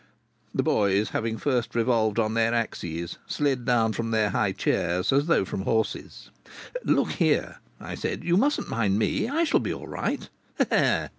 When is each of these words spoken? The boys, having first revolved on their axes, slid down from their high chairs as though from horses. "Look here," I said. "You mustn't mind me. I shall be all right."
The 0.55 0.63
boys, 0.63 1.09
having 1.09 1.37
first 1.37 1.75
revolved 1.75 2.17
on 2.17 2.33
their 2.33 2.55
axes, 2.55 3.19
slid 3.27 3.65
down 3.65 3.93
from 3.93 4.09
their 4.09 4.31
high 4.31 4.51
chairs 4.51 5.13
as 5.13 5.27
though 5.27 5.45
from 5.45 5.61
horses. 5.61 6.31
"Look 6.83 7.11
here," 7.11 7.59
I 7.79 7.93
said. 7.93 8.23
"You 8.23 8.35
mustn't 8.35 8.67
mind 8.67 8.97
me. 8.97 9.29
I 9.29 9.43
shall 9.43 9.59
be 9.59 9.71
all 9.71 9.87
right." 9.87 10.27